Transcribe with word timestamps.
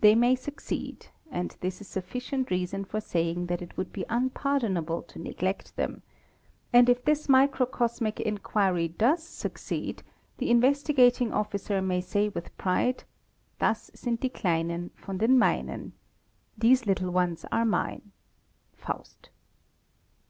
They 0.00 0.14
may 0.14 0.34
succed, 0.34 1.08
and 1.30 1.54
this 1.60 1.82
is 1.82 1.88
suffi 1.88 2.22
cient 2.22 2.48
reason 2.48 2.86
for 2.86 3.02
saying 3.02 3.48
that 3.48 3.60
it 3.60 3.76
would 3.76 3.92
be 3.92 4.06
unpardonable 4.08 5.02
to 5.02 5.18
neglect 5.18 5.76
them;— 5.76 6.00
and 6.72 6.88
if 6.88 7.04
this 7.04 7.28
microcosmic 7.28 8.18
inquiry 8.18 8.88
does 8.88 9.22
succeed, 9.22 10.02
the 10.38 10.48
Investigating 10.50 11.34
Officer 11.34 11.82
may 11.82 12.00
say 12.00 12.30
with 12.30 12.56
pride 12.56 13.04
"Das 13.60 13.90
sind 13.92 14.20
die 14.20 14.30
Kleinen 14.30 14.88
von 14.96 15.18
den 15.18 15.36
Meinen." 15.38 15.92
'These 16.58 16.86
little 16.86 17.10
ones 17.10 17.44
are 17.52 17.66
mine' 17.66 18.12
(faust). 18.72 19.28